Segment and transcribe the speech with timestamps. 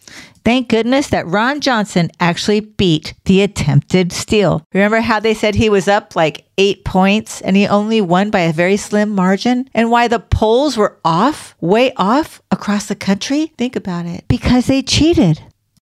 [0.45, 4.63] Thank goodness that Ron Johnson actually beat the attempted steal.
[4.75, 8.41] Remember how they said he was up like eight points and he only won by
[8.41, 9.71] a very slim margin?
[9.73, 13.53] And why the polls were off, way off across the country?
[13.57, 14.29] Think about it.
[14.29, 15.41] Because they cheated.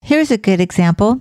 [0.00, 1.20] Here's a good example.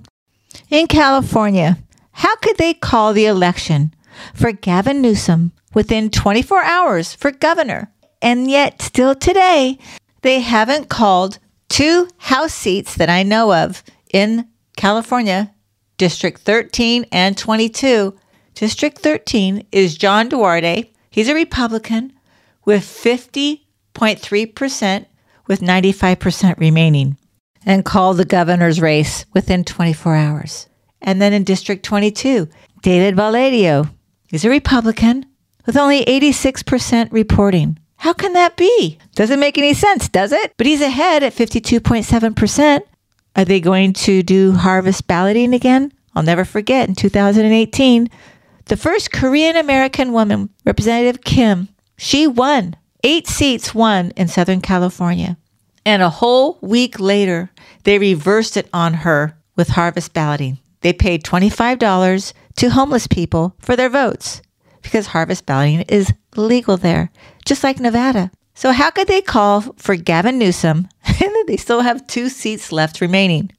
[0.70, 1.80] In California,
[2.12, 3.96] how could they call the election
[4.36, 7.92] for Gavin Newsom within 24 hours for governor?
[8.22, 9.80] And yet, still today,
[10.22, 14.48] they haven't called two House seats that I know of in
[14.78, 15.54] California,
[15.98, 18.16] District 13 and 22.
[18.54, 20.92] District 13 is John Duarte.
[21.10, 22.14] He's a Republican
[22.66, 25.06] with 50.3%,
[25.48, 27.18] with 95% remaining,
[27.66, 30.68] and called the governor's race within 24 hours.
[31.02, 32.48] And then in District 22,
[32.82, 33.92] David Valadao.
[34.28, 35.26] He's a Republican
[35.66, 37.78] with only 86% reporting.
[37.98, 38.98] How can that be?
[39.16, 40.54] Doesn't make any sense, does it?
[40.58, 42.82] But he's ahead at 52.7%.
[43.36, 45.92] Are they going to do harvest balloting again?
[46.16, 48.10] I'll never forget in 2018,
[48.66, 52.76] the first Korean American woman, Representative Kim, she won.
[53.04, 55.38] Eight seats won in Southern California.
[55.86, 57.52] And a whole week later,
[57.84, 60.60] they reversed it on her with harvest balloting.
[60.82, 64.42] They paid $25 to homeless people for their votes
[64.82, 67.12] because harvest balloting is legal there,
[67.46, 68.32] just like Nevada.
[68.56, 73.02] So, how could they call for Gavin Newsom and they still have two seats left
[73.02, 73.52] remaining?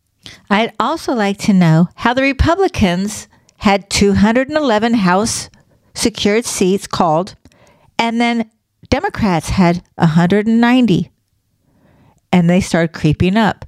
[0.49, 3.28] I'd also like to know how the Republicans
[3.59, 5.50] had 211 House
[5.94, 7.34] secured seats called,
[7.99, 8.50] and then
[8.89, 11.11] Democrats had 190.
[12.33, 13.65] And they started creeping up.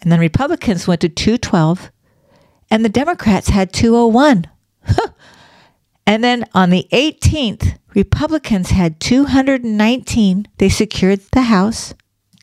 [0.00, 1.90] And then Republicans went to 212,
[2.70, 4.46] and the Democrats had 201.
[6.08, 10.48] And then on the 18th, Republicans had 219.
[10.56, 11.92] They secured the House.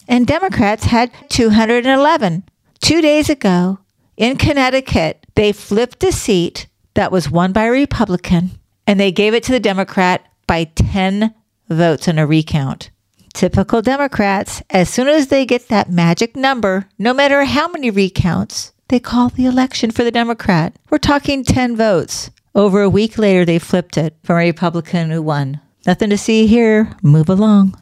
[0.07, 2.43] And Democrats had 211.
[2.79, 3.79] Two days ago
[4.17, 8.51] in Connecticut, they flipped a seat that was won by a Republican
[8.85, 11.33] and they gave it to the Democrat by 10
[11.67, 12.91] votes in a recount.
[13.33, 18.73] Typical Democrats, as soon as they get that magic number, no matter how many recounts,
[18.89, 20.77] they call the election for the Democrat.
[20.91, 22.29] We're talking 10 votes.
[22.55, 25.59] Over a week later, they flipped it from a Republican who won.
[25.85, 26.89] Nothing to see here.
[27.03, 27.79] Move along.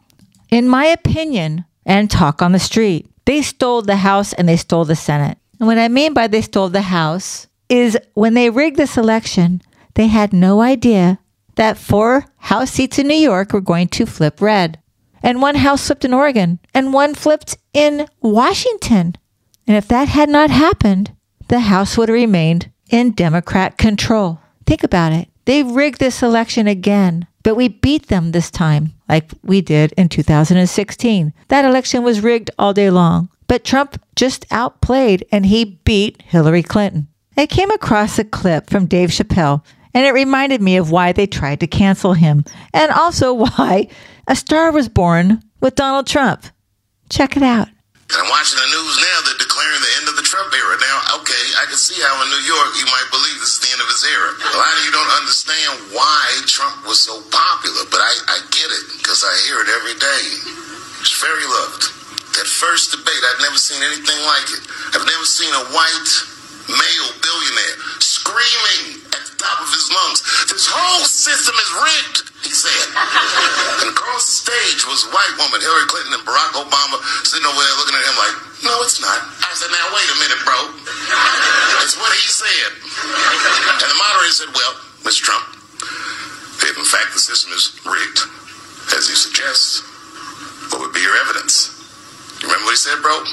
[0.50, 4.84] In my opinion, and talk on the street, they stole the House and they stole
[4.84, 5.38] the Senate.
[5.58, 9.62] And what I mean by they stole the House is when they rigged this election,
[9.94, 11.18] they had no idea
[11.56, 14.78] that four House seats in New York were going to flip red.
[15.22, 19.14] And one House flipped in Oregon, and one flipped in Washington.
[19.66, 21.14] And if that had not happened,
[21.48, 24.40] the House would have remained in Democrat control.
[24.66, 25.28] Think about it.
[25.44, 30.08] They rigged this election again, but we beat them this time, like we did in
[30.08, 31.32] 2016.
[31.48, 36.62] That election was rigged all day long, but Trump just outplayed and he beat Hillary
[36.62, 37.08] Clinton.
[37.36, 41.26] I came across a clip from Dave Chappelle, and it reminded me of why they
[41.26, 43.88] tried to cancel him, and also why
[44.26, 46.44] a star was born with Donald Trump.
[47.10, 47.68] Check it out.
[48.14, 49.16] I'm watching the news now.
[49.24, 50.76] They're declaring the end of the Trump era.
[50.78, 50.96] Now,
[51.84, 54.32] see how in New York you might believe this is the end of his era.
[54.32, 58.72] A lot of you don't understand why Trump was so popular, but I, I get
[58.72, 60.24] it because I hear it every day.
[61.04, 61.92] He's very loved.
[62.40, 64.64] That first debate, I've never seen anything like it.
[64.96, 66.12] I've never seen a white
[66.72, 70.24] male billionaire screaming at the top of his lungs.
[70.48, 72.33] This whole system is rigged.
[72.44, 72.92] He said.
[73.80, 77.76] And across the stage was white woman, Hillary Clinton and Barack Obama, sitting over there
[77.80, 79.16] looking at him like, no, it's not.
[79.16, 80.58] I said, now wait a minute, bro.
[81.84, 82.70] It's what he said.
[83.80, 84.72] And the moderator said, well,
[85.04, 85.24] Mr.
[85.24, 85.44] Trump,
[86.64, 88.24] if in fact the system is rigged,
[88.96, 89.84] as you suggest,
[90.72, 91.72] what would be your evidence?
[92.40, 93.24] You remember what he said, bro?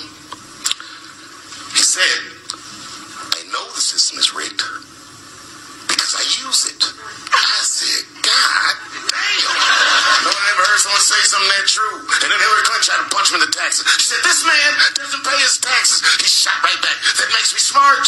[1.76, 2.20] He said,
[3.36, 4.64] I know the system is rigged
[5.92, 6.82] because I use it.
[7.32, 8.74] I said, God
[9.12, 10.24] damn.
[10.24, 11.98] No one ever heard someone say something that true.
[12.00, 13.84] And then Hillary Clinton tried to punch him in the taxes.
[14.00, 16.00] She said, This man doesn't pay his taxes.
[16.22, 16.98] He shot right back.
[17.20, 18.08] That makes me smart.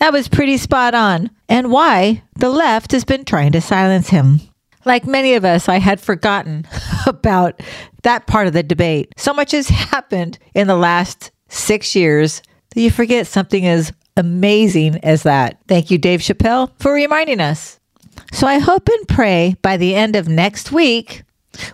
[0.00, 0.12] That.
[0.12, 1.30] Was pretty spot on.
[1.48, 4.40] And why the left has been trying to silence him.
[4.84, 6.66] Like many of us, I had forgotten
[7.06, 7.60] about
[8.02, 9.12] that part of the debate.
[9.16, 12.42] So much has happened in the last six years
[12.74, 15.58] that you forget something as amazing as that.
[15.68, 17.78] Thank you, Dave Chappelle, for reminding us.
[18.32, 21.22] So I hope and pray by the end of next week,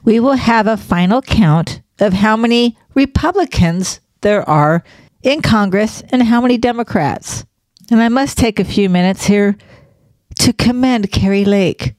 [0.05, 4.83] we will have a final count of how many Republicans there are
[5.23, 7.45] in Congress and how many Democrats.
[7.91, 9.57] And I must take a few minutes here
[10.41, 11.95] to commend Kari Lake.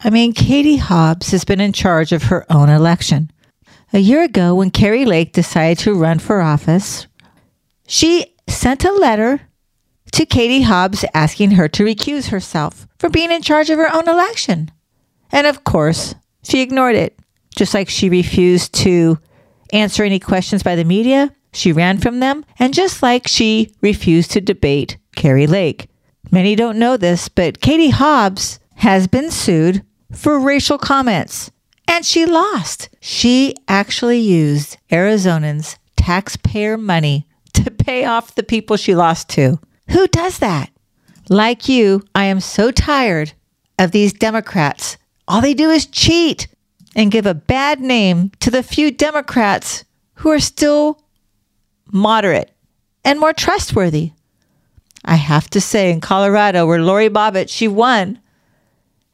[0.00, 3.30] I mean, Katie Hobbs has been in charge of her own election.
[3.92, 7.06] A year ago, when Kari Lake decided to run for office,
[7.86, 9.40] she sent a letter
[10.12, 14.08] to Katie Hobbs asking her to recuse herself for being in charge of her own
[14.08, 14.70] election.
[15.30, 17.18] And of course, she ignored it,
[17.54, 19.18] just like she refused to
[19.72, 21.34] answer any questions by the media.
[21.52, 25.88] She ran from them, and just like she refused to debate Kari Lake.
[26.30, 29.82] Many don't know this, but Katie Hobbs has been sued
[30.12, 31.50] for racial comments,
[31.88, 32.88] and she lost.
[33.00, 39.58] She actually used Arizonans' taxpayer money to pay off the people she lost to.
[39.90, 40.70] Who does that?
[41.28, 43.32] Like you, I am so tired
[43.78, 44.96] of these Democrats.
[45.26, 46.48] All they do is cheat
[46.94, 49.84] and give a bad name to the few Democrats
[50.14, 51.02] who are still
[51.92, 52.52] moderate
[53.04, 54.12] and more trustworthy.
[55.04, 58.18] I have to say, in Colorado, where Lauren Boebert, she won,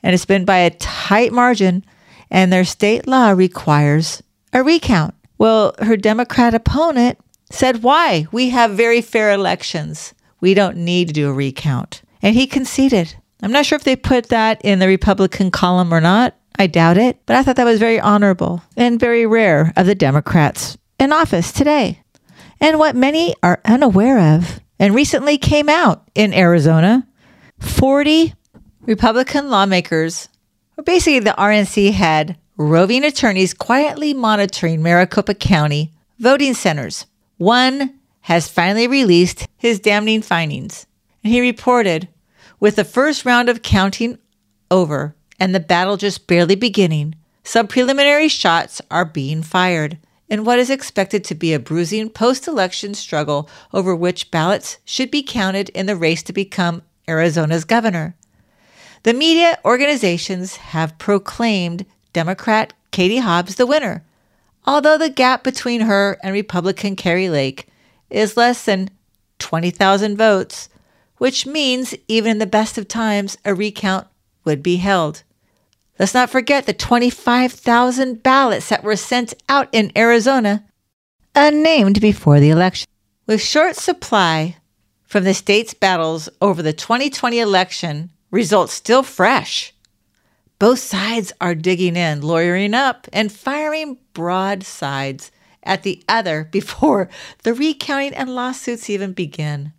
[0.03, 1.85] and it's been by a tight margin,
[2.31, 4.23] and their state law requires
[4.53, 5.15] a recount.
[5.37, 7.19] Well, her Democrat opponent
[7.51, 8.27] said, Why?
[8.33, 10.15] We have very fair elections.
[10.41, 12.03] We don't need to do a recount.
[12.23, 13.15] And he conceded.
[13.43, 16.37] I'm not sure if they put that in the Republican column or not.
[16.59, 19.95] I doubt it, but I thought that was very honorable and very rare of the
[19.95, 22.01] Democrats in office today.
[22.62, 27.09] And what many are unaware of and recently came out in Arizona
[27.59, 28.35] 40
[28.82, 30.29] Republican lawmakers,
[30.79, 37.06] or basically the RNC, had roving attorneys quietly monitoring Maricopa County voting centers.
[37.37, 40.87] One has finally released his damning findings,
[41.25, 42.06] and he reported
[42.61, 44.19] with the first round of counting
[44.70, 49.99] over and the battle just barely beginning, some preliminary shots are being fired
[50.32, 55.11] in what is expected to be a bruising post election struggle over which ballots should
[55.11, 58.17] be counted in the race to become Arizona's governor.
[59.03, 61.84] The media organizations have proclaimed
[62.15, 64.05] Democrat Katie Hobbs the winner,
[64.67, 67.69] although the gap between her and Republican Kari Lake
[68.08, 68.89] is less than
[69.39, 70.70] 20,000 votes,
[71.19, 74.06] which means even in the best of times, a recount
[74.46, 75.24] would be held.
[75.99, 80.65] Let's not forget the 25,000 ballots that were sent out in Arizona,
[81.34, 82.89] unnamed before the election.
[83.27, 84.56] With short supply
[85.05, 89.75] from the state's battles over the 2020 election, results still fresh.
[90.58, 95.31] Both sides are digging in, lawyering up, and firing broadsides
[95.63, 97.08] at the other before
[97.43, 99.72] the recounting and lawsuits even begin.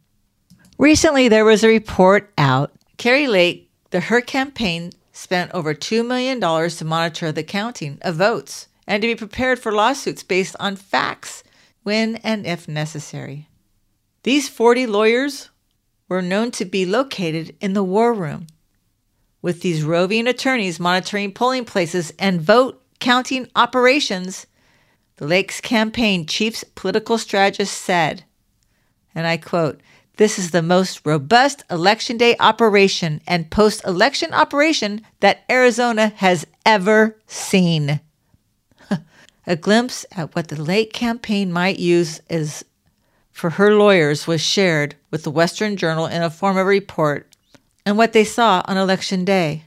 [0.77, 2.71] Recently, there was a report out.
[2.97, 8.67] Kari Lake, the her campaign spent over $2 million to monitor the counting of votes
[8.85, 11.43] and to be prepared for lawsuits based on facts
[11.83, 13.47] when and if necessary.
[14.23, 15.49] These 40 lawyers
[16.09, 18.47] were known to be located in the war room,
[19.41, 24.47] with these roving attorneys monitoring polling places and vote counting operations.
[25.17, 28.23] The Lakes campaign chief's political strategist said,
[29.13, 29.81] and I quote,
[30.17, 36.45] this is the most robust election day operation and post election operation that Arizona has
[36.65, 37.99] ever seen.
[39.47, 42.63] A glimpse at what the Lake campaign might use as
[43.31, 47.35] for her lawyers was shared with the Western Journal in a form of report
[47.83, 49.63] and what they saw on election day.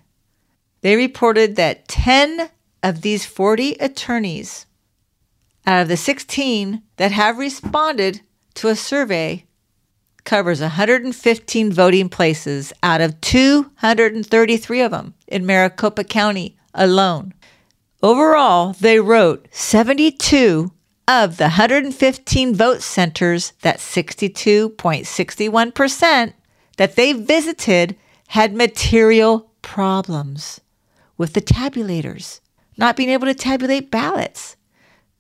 [0.83, 2.51] They reported that 10
[2.85, 4.67] of these 40 attorneys
[5.67, 8.21] out of the 16 that have responded
[8.55, 9.45] to a survey
[10.27, 17.33] covers 115 voting places out of 233 of them in Maricopa County alone.
[18.03, 20.71] Overall, they wrote 72
[21.09, 26.33] of the 115 vote centers, that 62.61%,
[26.77, 27.97] that they visited
[28.29, 30.61] had material problems
[31.17, 32.41] with the tabulators,
[32.77, 34.57] not being able to tabulate ballots,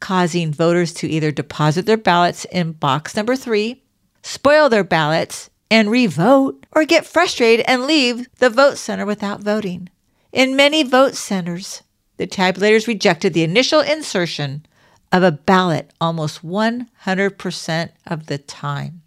[0.00, 3.82] causing voters to either deposit their ballots in box number three,
[4.26, 9.88] spoil their ballots, and revote, or get frustrated and leave the vote center without voting.
[10.33, 11.83] In many vote centers,
[12.16, 14.66] the tabulators rejected the initial insertion
[15.12, 19.02] of a ballot almost 100% of the time.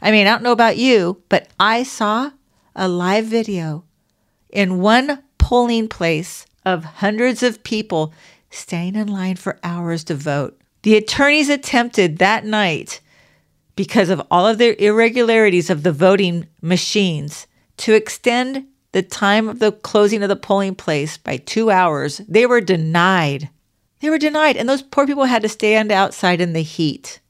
[0.00, 2.32] I mean, I don't know about you, but I saw
[2.74, 3.84] a live video
[4.50, 8.12] in one polling place of hundreds of people
[8.50, 10.58] staying in line for hours to vote.
[10.82, 13.00] The attorneys attempted that night,
[13.76, 17.46] because of all of the irregularities of the voting machines,
[17.78, 22.46] to extend the time of the closing of the polling place by two hours, they
[22.46, 23.48] were denied.
[24.00, 27.20] They were denied, and those poor people had to stand outside in the heat.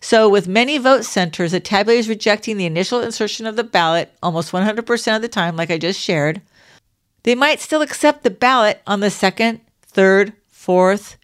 [0.00, 4.12] So, with many vote centers, the tabulator is rejecting the initial insertion of the ballot
[4.22, 6.40] almost 100% of the time, like I just shared.
[7.22, 11.16] They might still accept the ballot on the second, third, fourth,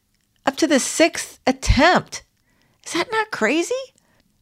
[0.47, 2.23] up to the sixth attempt.
[2.85, 3.75] Is that not crazy?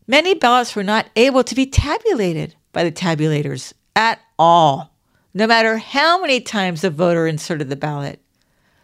[0.07, 4.93] Many ballots were not able to be tabulated by the tabulators at all
[5.35, 8.21] no matter how many times the voter inserted the ballot.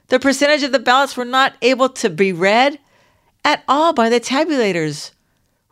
[0.08, 2.78] The percentage of the ballots were not able to be read
[3.44, 5.12] at all by the tabulators,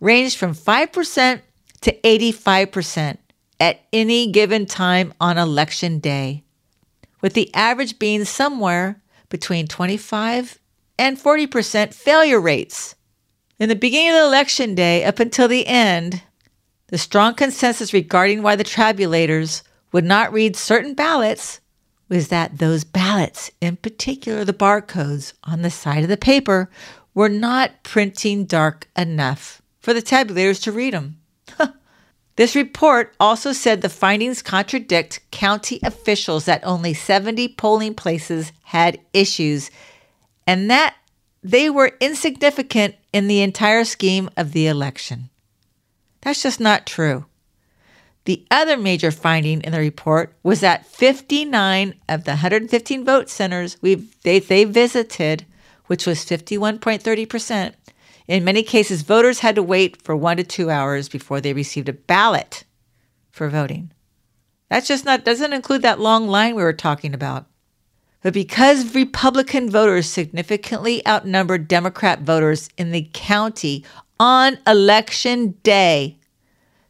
[0.01, 1.41] ranged from 5%
[1.83, 3.17] to 85%
[3.59, 6.45] at any given time on election day,
[7.23, 9.01] with the average being somewhere
[9.31, 10.59] between 25
[10.99, 12.96] and 40% failure rates.
[13.59, 16.23] In the beginning of the election day up until the end,
[16.89, 21.61] the strong consensus regarding why the tabulators would not read certain ballots
[22.11, 26.69] was that those ballots, in particular the barcodes on the side of the paper,
[27.15, 31.19] were not printing dark enough for the tabulators to read them.
[32.37, 39.01] this report also said the findings contradict county officials that only 70 polling places had
[39.15, 39.71] issues
[40.47, 40.95] and that
[41.43, 45.31] they were insignificant in the entire scheme of the election.
[46.23, 47.27] That's just not true.
[48.25, 53.77] The other major finding in the report was that 59 of the 115 vote centers
[53.77, 55.47] they, they visited,
[55.87, 57.75] which was 51.30%,
[58.29, 61.89] in many cases, voters had to wait for one to two hours before they received
[61.89, 62.65] a ballot
[63.31, 63.93] for voting.
[64.69, 67.47] That's just not, doesn't include that long line we were talking about.
[68.27, 73.85] But because Republican voters significantly outnumbered Democrat voters in the county
[74.19, 76.19] on election day,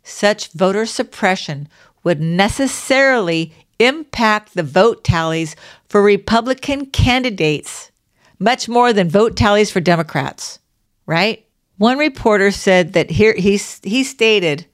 [0.02, 1.69] such voter suppression
[2.05, 5.57] would necessarily impact the vote tallies
[5.90, 7.90] for Republican candidates
[8.38, 10.59] much more than vote tallies for Democrats,
[11.05, 11.45] right?
[11.76, 14.64] One reporter said that here he, he stated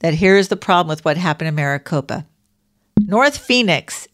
[0.00, 2.26] that here is the problem with what happened in Maricopa.
[3.06, 4.08] North Phoenix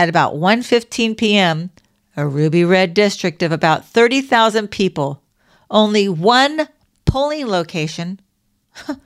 [0.00, 1.68] at about 1:15 p.m.,
[2.16, 5.22] a ruby red district of about 30,000 people,
[5.70, 6.68] only one
[7.04, 8.18] polling location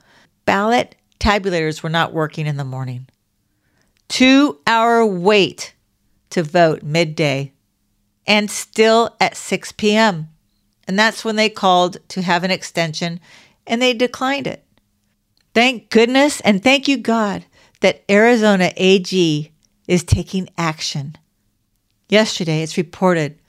[0.45, 3.07] ballot tabulators were not working in the morning.
[4.07, 5.73] Two hour wait
[6.29, 7.51] to vote midday
[8.25, 10.29] and still at 6 p.m.
[10.87, 13.19] And that's when they called to have an extension
[13.67, 14.63] and they declined it.
[15.53, 17.43] Thank goodness and thank you, God,
[17.81, 19.51] that Arizona AG
[19.87, 21.17] is taking action.
[22.09, 23.39] Yesterday, it's reported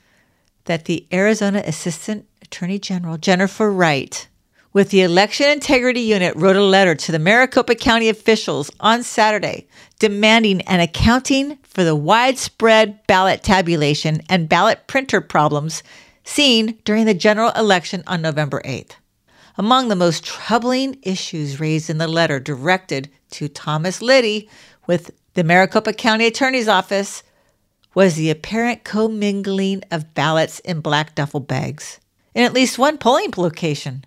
[0.65, 4.27] that the Arizona Assistant Attorney General, Jennifer Wright,
[4.73, 9.67] with the Election Integrity Unit wrote a letter to the Maricopa County officials on Saturday
[9.97, 15.81] demanding an accounting for the widespread ballot tabulation and ballot printer problems
[16.23, 18.91] seen during the general election on November 8th.
[19.57, 24.47] Among the most troubling issues raised in the letter directed to Thomas Liddy
[24.85, 27.21] with the Maricopa County Attorney's Office
[27.93, 31.99] was the apparent commingling of ballots in black duffel bags
[32.33, 34.03] in at least one polling location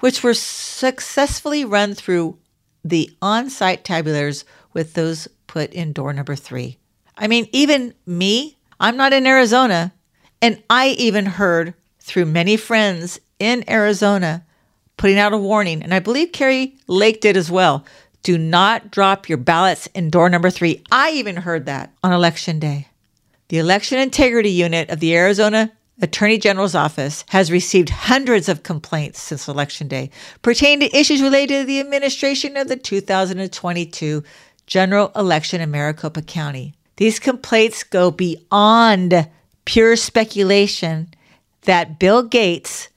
[0.00, 2.36] which were successfully run through
[2.84, 6.76] the on site tabulators with those put in door number three.
[7.16, 9.94] I mean, even me, I'm not in Arizona,
[10.42, 14.44] and I even heard through many friends in Arizona,
[14.98, 17.86] putting out a warning, and I believe Kari Lake did as well.
[18.24, 20.82] Do not drop your ballots in door number three.
[20.90, 22.88] I even heard that on election day.
[23.48, 29.20] The Election Integrity Unit of the Arizona Attorney General's Office has received hundreds of complaints
[29.20, 34.24] since Election Day pertaining to issues related to the administration of the 2022
[34.66, 36.72] general election in Maricopa County.
[36.96, 39.28] These complaints go beyond
[39.66, 41.08] pure speculation
[41.62, 42.88] that Bill Gates,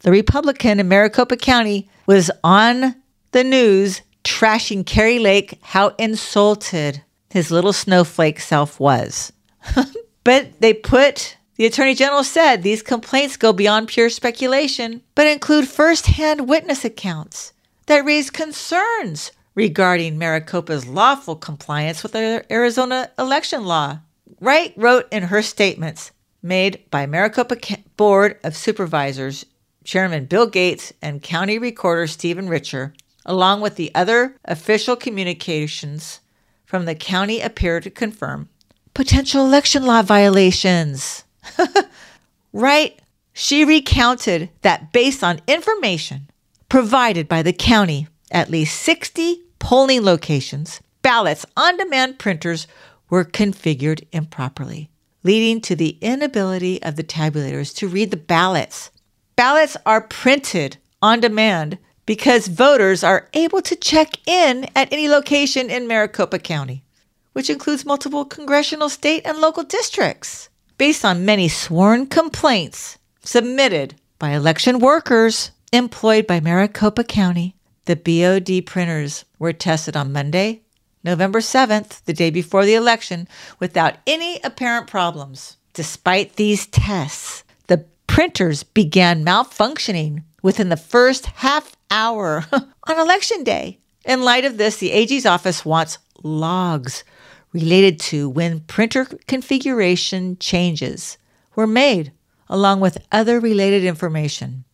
[0.00, 2.96] the Republican in Maricopa County, was on
[3.30, 9.32] the news trashing Kari Lake how insulted his little snowflake self was.
[10.24, 15.68] but they put, the Attorney General said these complaints go beyond pure speculation, but include
[15.68, 17.52] firsthand witness accounts
[17.86, 23.98] that raise concerns regarding Maricopa's lawful compliance with the Arizona election law.
[24.40, 26.10] Wright wrote in her statements
[26.42, 27.56] made by Maricopa
[27.96, 29.46] Board of Supervisors
[29.84, 36.20] Chairman Bill Gates and County Recorder Stephen Richer, along with the other official communications
[36.64, 38.48] from the county appear to confirm
[38.94, 41.24] potential election law violations.
[42.52, 43.00] right?
[43.32, 46.28] She recounted that based on information
[46.68, 52.66] provided by the county, at least 60 polling locations, ballots on demand printers
[53.10, 54.90] were configured improperly,
[55.22, 58.90] leading to the inability of the tabulators to read the ballots.
[59.36, 65.70] Ballots are printed on demand because voters are able to check in at any location
[65.70, 66.84] in Maricopa County,
[67.32, 70.48] which includes multiple congressional, state, and local districts.
[70.78, 77.54] Based on many sworn complaints submitted by election workers employed by Maricopa County,
[77.84, 80.62] the BOD printers were tested on Monday,
[81.04, 83.26] November 7th, the day before the election,
[83.58, 85.56] without any apparent problems.
[85.72, 93.78] Despite these tests, the printers began malfunctioning within the first half hour on election day.
[94.04, 97.04] In light of this, the AG's office wants logs
[97.52, 101.18] related to when printer configuration changes
[101.54, 102.10] were made,
[102.48, 104.64] along with other related information.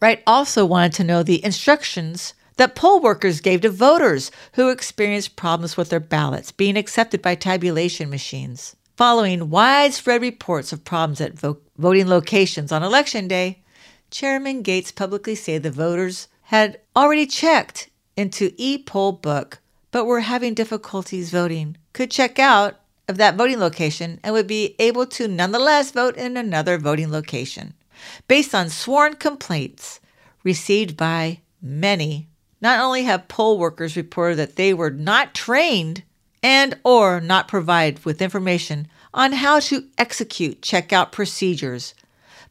[0.00, 5.36] Wright also wanted to know the instructions that poll workers gave to voters who experienced
[5.36, 8.76] problems with their ballots being accepted by tabulation machines.
[8.96, 13.62] Following widespread reports of problems at vo- voting locations on election day,
[14.10, 19.60] Chairman Gates publicly said the voters had already checked into e-poll book
[19.92, 24.74] but were having difficulties voting could check out of that voting location and would be
[24.80, 27.72] able to nonetheless vote in another voting location
[28.26, 30.00] based on sworn complaints
[30.42, 32.26] received by many.
[32.60, 36.02] Not only have poll workers reported that they were not trained
[36.42, 41.94] and or not provided with information on how to execute checkout procedures,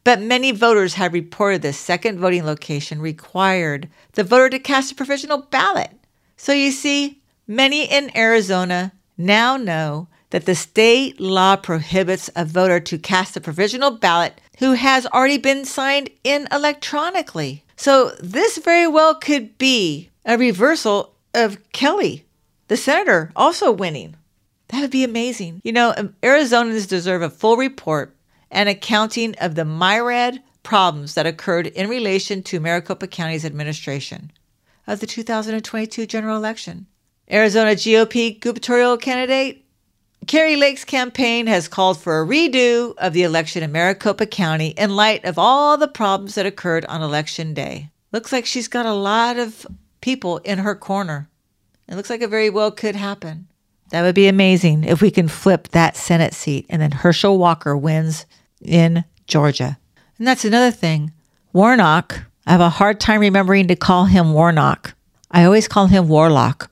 [0.04, 4.94] but many voters have reported the second voting location required the voter to cast a
[4.94, 5.90] provisional ballot.
[6.36, 12.80] So you see, many in Arizona now know that the state law prohibits a voter
[12.80, 17.64] to cast a provisional ballot who has already been signed in electronically.
[17.76, 22.24] So this very well could be a reversal of Kelly,
[22.68, 24.16] the senator, also winning.
[24.68, 25.60] That would be amazing.
[25.64, 28.14] You know, um, Arizonans deserve a full report
[28.50, 34.32] and accounting of the myriad problems that occurred in relation to Maricopa County's administration
[34.86, 36.86] of the 2022 general election.
[37.30, 39.64] Arizona GOP gubernatorial candidate
[40.26, 44.94] Kari Lake's campaign has called for a redo of the election in Maricopa County in
[44.94, 47.90] light of all the problems that occurred on election day.
[48.12, 49.66] Looks like she's got a lot of
[50.00, 51.28] people in her corner.
[51.88, 53.48] It looks like it very well could happen.
[53.90, 57.76] That would be amazing if we can flip that Senate seat and then Herschel Walker
[57.76, 58.26] wins
[58.60, 59.78] in Georgia.
[60.18, 61.12] And that's another thing.
[61.52, 64.94] Warnock, I have a hard time remembering to call him Warnock.
[65.30, 66.70] I always call him Warlock.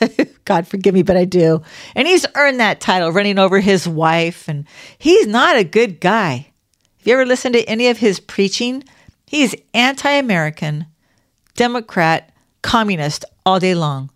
[0.44, 1.62] God forgive me, but I do.
[1.94, 4.66] And he's earned that title running over his wife, and
[4.98, 6.52] he's not a good guy.
[6.98, 8.84] If you ever listen to any of his preaching,
[9.26, 10.86] he's anti American,
[11.54, 14.10] Democrat, communist all day long.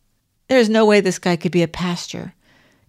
[0.48, 2.35] There's no way this guy could be a pastor.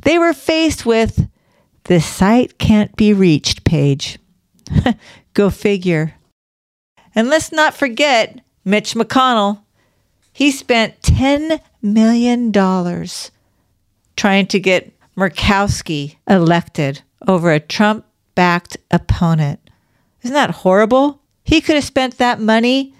[0.00, 1.28] They were faced with
[1.84, 4.18] the site can't be reached page.
[5.34, 6.14] Go figure.
[7.14, 9.62] And let's not forget Mitch McConnell.
[10.32, 12.52] He spent $10 million
[14.16, 19.60] trying to get Murkowski elected over a Trump backed opponent.
[20.22, 21.20] Isn't that horrible?
[21.44, 22.94] He could have spent that money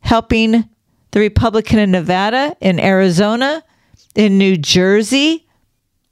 [0.00, 0.68] helping
[1.10, 3.62] the Republican in Nevada, in Arizona,
[4.14, 5.46] in New Jersey,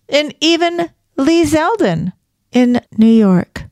[0.08, 2.12] and even Lee Zeldin
[2.52, 3.64] in New York.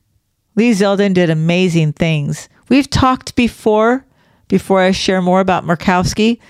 [0.58, 2.48] Lee Zeldin did amazing things.
[2.68, 4.04] We've talked before,
[4.48, 6.40] before I share more about Murkowski.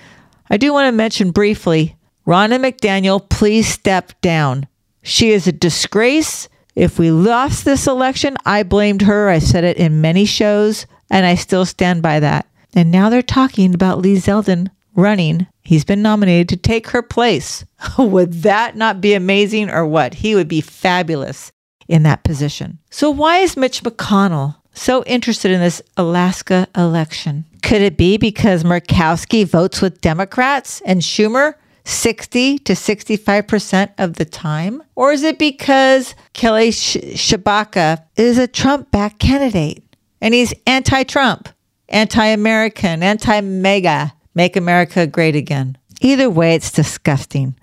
[0.49, 1.95] I do want to mention briefly
[2.25, 4.67] Ronna McDaniel, please step down.
[5.03, 6.49] She is a disgrace.
[6.73, 9.29] If we lost this election, I blamed her.
[9.29, 12.47] I said it in many shows, and I still stand by that.
[12.73, 15.45] And now they're talking about Lee Zeldin running.
[15.61, 17.63] He's been nominated to take her place.
[17.99, 20.15] would that not be amazing or what?
[20.15, 21.51] He would be fabulous
[21.89, 22.79] in that position.
[22.89, 27.43] So, why is Mitch McConnell so interested in this Alaska election?
[27.63, 34.25] Could it be because Murkowski votes with Democrats and Schumer 60 to 65% of the
[34.25, 34.83] time?
[34.95, 39.83] Or is it because Kelly Sh- Tshibaka is a Trump backed candidate
[40.21, 41.49] and he's anti Trump,
[41.89, 45.77] anti American, anti MAGA, make America great again?
[46.01, 47.55] Either way, it's disgusting.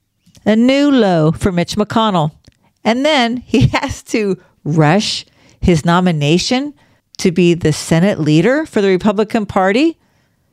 [0.45, 2.33] A new low for Mitch McConnell.
[2.87, 5.27] And then he has to rush
[5.61, 6.72] his nomination
[7.18, 9.99] to be the Senate leader for the Republican Party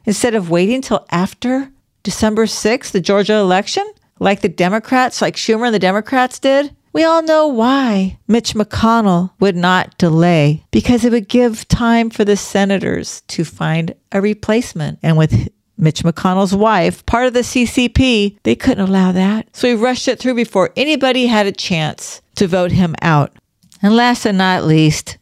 [0.06, 5.65] instead of waiting till after December 6th, the Georgia election, like the Democrats, like Schumer
[5.65, 6.76] and the Democrats did.
[6.91, 12.24] We all know why Mitch McConnell would not delay because it would give time for
[12.24, 15.00] the senators to find a replacement.
[15.02, 19.56] And with Mitch McConnell's wife, part of the CCP, they couldn't allow that.
[19.56, 23.36] So he rushed it through before anybody had a chance to vote him out.
[23.82, 25.18] And last and not least,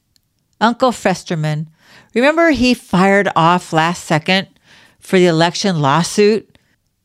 [0.60, 1.68] Uncle Festerman.
[2.14, 4.48] Remember he fired off last second
[5.00, 6.58] for the election lawsuit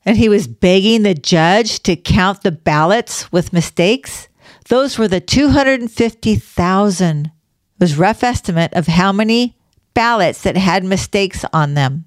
[0.04, 4.28] and he was begging the judge to count the ballots with mistakes?
[4.68, 7.26] Those were the 250,000.
[7.26, 7.32] It
[7.78, 9.56] was rough estimate of how many
[9.94, 12.06] ballots that had mistakes on them.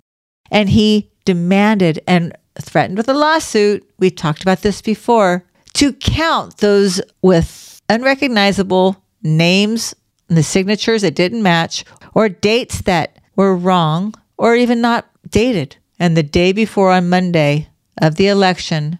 [0.52, 3.88] And he demanded and threatened with a lawsuit.
[4.00, 9.94] We talked about this before to count those with unrecognizable names
[10.28, 15.78] and the signatures that didn't match or dates that were wrong or even not dated.
[16.00, 17.70] And the day before on Monday
[18.02, 18.98] of the election,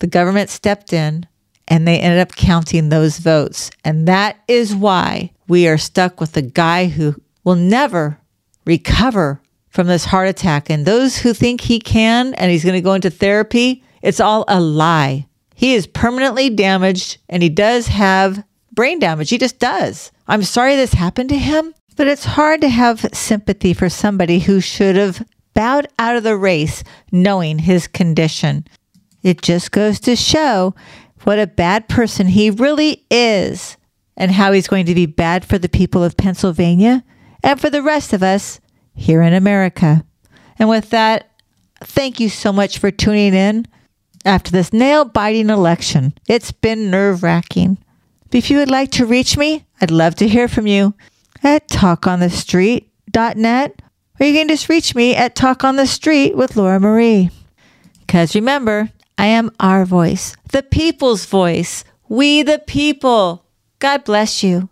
[0.00, 1.26] the government stepped in
[1.66, 3.70] and they ended up counting those votes.
[3.86, 8.18] And that is why we are stuck with a guy who will never
[8.66, 9.39] recover
[9.70, 10.68] from this heart attack.
[10.68, 14.44] And those who think he can and he's going to go into therapy, it's all
[14.48, 15.26] a lie.
[15.54, 19.30] He is permanently damaged and he does have brain damage.
[19.30, 20.10] He just does.
[20.26, 24.60] I'm sorry this happened to him, but it's hard to have sympathy for somebody who
[24.60, 28.66] should have bowed out of the race knowing his condition.
[29.22, 30.74] It just goes to show
[31.24, 33.76] what a bad person he really is
[34.16, 37.04] and how he's going to be bad for the people of Pennsylvania
[37.42, 38.60] and for the rest of us
[39.00, 40.04] here in America.
[40.58, 41.30] And with that,
[41.80, 43.66] thank you so much for tuning in
[44.26, 46.12] after this nail biting election.
[46.28, 47.78] It's been nerve wracking.
[48.30, 50.92] If you would like to reach me, I'd love to hear from you
[51.42, 53.82] at talkonthestreet.net
[54.20, 57.30] or you can just reach me at Talk on the Street with Laura Marie.
[58.00, 61.84] Because remember, I am our voice, the people's voice.
[62.06, 63.46] We the people.
[63.78, 64.68] God bless you.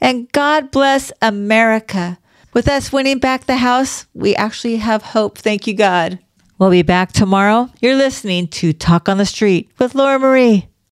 [0.00, 2.18] And God bless America.
[2.58, 5.38] With us winning back the House, we actually have hope.
[5.38, 6.18] Thank you, God.
[6.58, 7.70] We'll be back tomorrow.
[7.80, 10.67] You're listening to Talk on the Street with Laura Marie.